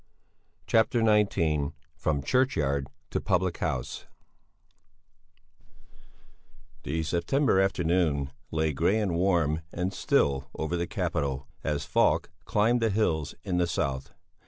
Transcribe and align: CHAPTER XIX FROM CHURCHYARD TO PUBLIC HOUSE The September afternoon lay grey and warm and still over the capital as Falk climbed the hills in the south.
CHAPTER 0.65 1.05
XIX 1.05 1.73
FROM 1.95 2.23
CHURCHYARD 2.23 2.87
TO 3.11 3.21
PUBLIC 3.21 3.59
HOUSE 3.59 4.07
The 6.81 7.03
September 7.03 7.59
afternoon 7.61 8.31
lay 8.49 8.73
grey 8.73 8.99
and 8.99 9.13
warm 9.15 9.61
and 9.71 9.93
still 9.93 10.49
over 10.55 10.75
the 10.75 10.87
capital 10.87 11.45
as 11.63 11.85
Falk 11.85 12.31
climbed 12.45 12.81
the 12.81 12.89
hills 12.89 13.35
in 13.43 13.57
the 13.59 13.67
south. 13.67 14.11